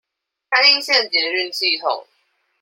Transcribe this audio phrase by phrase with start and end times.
[0.49, 2.07] 三鶯線捷運系統